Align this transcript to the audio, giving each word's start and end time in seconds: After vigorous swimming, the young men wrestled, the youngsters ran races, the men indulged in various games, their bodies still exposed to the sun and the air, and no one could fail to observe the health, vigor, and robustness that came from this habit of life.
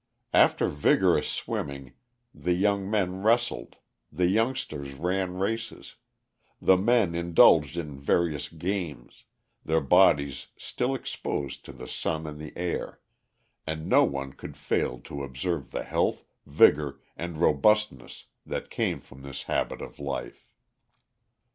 After 0.33 0.67
vigorous 0.67 1.27
swimming, 1.29 1.93
the 2.33 2.53
young 2.53 2.89
men 2.89 3.21
wrestled, 3.21 3.75
the 4.11 4.25
youngsters 4.25 4.93
ran 4.95 5.35
races, 5.35 5.93
the 6.59 6.75
men 6.75 7.13
indulged 7.13 7.77
in 7.77 7.99
various 7.99 8.49
games, 8.49 9.25
their 9.63 9.79
bodies 9.79 10.47
still 10.57 10.95
exposed 10.95 11.63
to 11.65 11.71
the 11.71 11.87
sun 11.87 12.25
and 12.25 12.39
the 12.39 12.57
air, 12.57 12.99
and 13.67 13.87
no 13.87 14.03
one 14.03 14.33
could 14.33 14.57
fail 14.57 14.97
to 15.01 15.21
observe 15.21 15.69
the 15.69 15.83
health, 15.83 16.25
vigor, 16.47 16.99
and 17.15 17.37
robustness 17.37 18.25
that 18.43 18.71
came 18.71 19.01
from 19.01 19.21
this 19.21 19.43
habit 19.43 19.83
of 19.83 19.99
life. 19.99 20.47